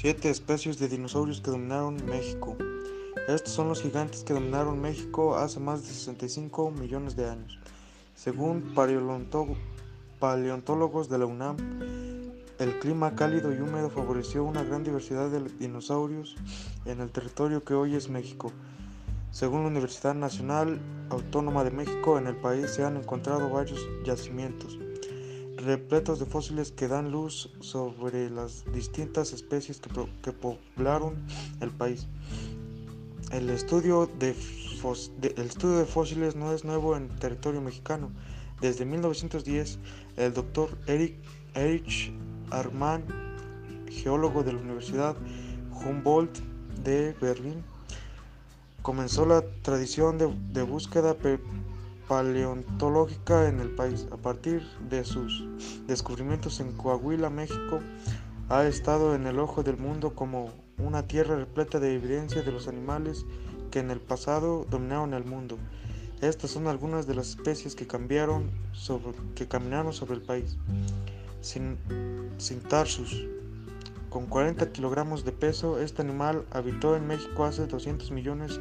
[0.00, 2.56] Siete especies de dinosaurios que dominaron México.
[3.26, 7.58] Estos son los gigantes que dominaron México hace más de 65 millones de años.
[8.14, 8.72] Según
[10.20, 11.56] paleontólogos de la UNAM,
[12.60, 16.36] el clima cálido y húmedo favoreció una gran diversidad de dinosaurios
[16.84, 18.52] en el territorio que hoy es México.
[19.32, 20.78] Según la Universidad Nacional
[21.10, 24.78] Autónoma de México, en el país se han encontrado varios yacimientos
[25.58, 31.16] repletos de fósiles que dan luz sobre las distintas especies que, poblaron
[31.60, 32.06] el país.
[33.32, 34.34] El estudio de,
[35.22, 38.10] el estudio de fósiles no es nuevo en territorio mexicano.
[38.60, 39.78] Desde 1910,
[40.16, 41.16] el doctor Eric,
[41.54, 42.12] Erich
[42.50, 43.04] Arman,
[43.90, 45.16] geólogo de la Universidad
[45.72, 46.38] Humboldt
[46.82, 47.64] de Berlín,
[48.82, 51.14] comenzó la tradición de, de búsqueda
[52.08, 54.06] paleontológica en el país.
[54.10, 55.44] A partir de sus
[55.86, 57.80] descubrimientos en Coahuila, México,
[58.48, 62.66] ha estado en el ojo del mundo como una tierra repleta de evidencia de los
[62.66, 63.26] animales
[63.70, 65.58] que en el pasado dominaron el mundo.
[66.20, 70.56] Estas son algunas de las especies que cambiaron sobre, que caminaron sobre el país.
[71.40, 71.76] Sin,
[72.38, 73.24] sin tarsus.
[74.10, 78.58] Con 40 kilogramos de peso, este animal habitó en México hace 200 millones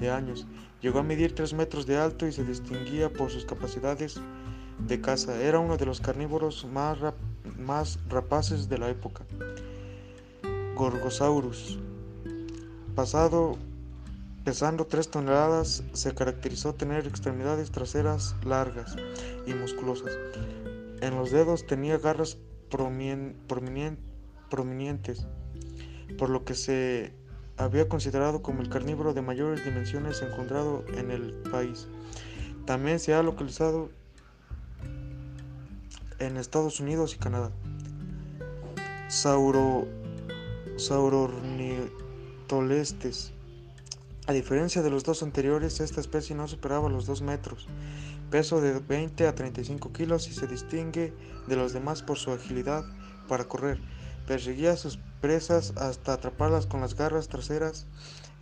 [0.00, 0.46] de años.
[0.80, 4.20] Llegó a medir 3 metros de alto y se distinguía por sus capacidades
[4.86, 5.40] de caza.
[5.40, 6.98] Era uno de los carnívoros más,
[7.56, 9.24] más rapaces de la época.
[10.74, 11.78] Gorgosaurus.
[14.44, 18.96] Pesando 3 toneladas, se caracterizó tener extremidades traseras largas
[19.46, 20.18] y musculosas.
[21.00, 22.38] En los dedos tenía garras
[22.70, 24.07] prominentes,
[24.48, 27.12] por lo que se
[27.56, 31.88] había considerado como el carnívoro de mayores dimensiones encontrado en el país.
[32.66, 33.90] También se ha localizado
[36.18, 37.50] en Estados Unidos y Canadá.
[39.08, 39.86] Sauro,
[40.76, 43.32] Saurornitolestes.
[44.26, 47.66] A diferencia de los dos anteriores, esta especie no superaba los 2 metros,
[48.30, 51.14] peso de 20 a 35 kilos y se distingue
[51.46, 52.84] de los demás por su agilidad
[53.26, 53.80] para correr.
[54.28, 57.86] Perseguía a sus presas hasta atraparlas con las garras traseras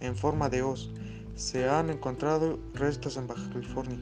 [0.00, 0.90] en forma de hoz.
[1.36, 3.96] Se han encontrado restos en Baja California.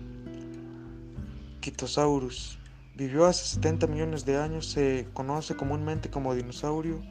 [1.61, 2.59] Quitosaurus.
[2.97, 7.03] Vivió hace 70 millones de años, se conoce comúnmente como dinosaurio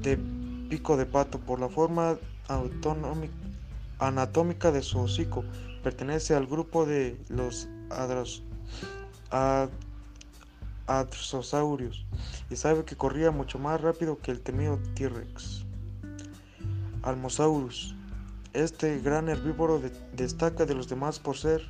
[0.00, 0.18] de
[0.68, 2.18] pico de pato por la forma
[4.00, 5.44] anatómica de su hocico.
[5.84, 8.42] Pertenece al grupo de los adros,
[12.50, 15.64] Y sabe que corría mucho más rápido que el temido T-Rex.
[17.02, 17.94] Almosaurus.
[18.52, 19.80] Este gran herbívoro
[20.14, 21.62] destaca de los demás por ser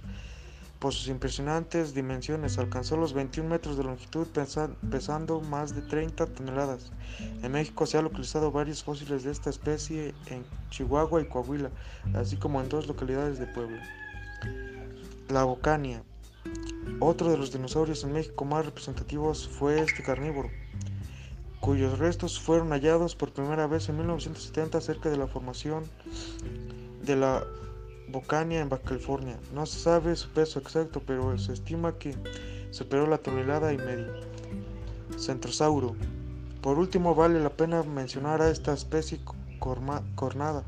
[0.82, 2.58] por sus impresionantes dimensiones.
[2.58, 4.26] Alcanzó los 21 metros de longitud
[4.90, 6.90] pesando más de 30 toneladas.
[7.44, 11.70] En México se han localizado varios fósiles de esta especie en Chihuahua y Coahuila,
[12.14, 13.80] así como en dos localidades de Puebla.
[15.28, 16.02] La Bocania.
[17.00, 20.50] Otro de los dinosaurios en México más representativos fue este carnívoro,
[21.60, 25.84] cuyos restos fueron hallados por primera vez en 1970 cerca de la formación
[27.04, 27.44] de la
[28.08, 29.38] Bocania en Baja California.
[29.54, 32.14] No se sabe su peso exacto, pero se estima que
[32.70, 34.12] superó la tonelada y media.
[35.18, 35.94] Centrosauro.
[36.60, 39.20] Por último, vale la pena mencionar a esta especie
[40.14, 40.64] cornada,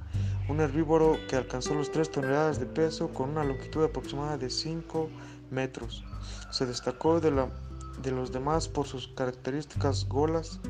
[0.48, 5.08] un herbívoro que alcanzó los 3 toneladas de peso con una longitud aproximada de 5
[5.50, 6.04] metros.
[6.50, 7.48] Se destacó de, la,
[8.02, 10.60] de los demás por sus características golas,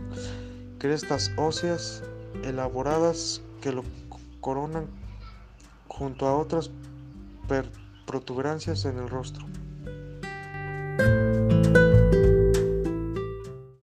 [0.79, 2.03] crestas óseas
[2.45, 3.83] elaboradas que lo
[4.41, 4.87] coronan
[5.89, 6.71] junto a otras
[8.07, 9.45] protuberancias en el rostro.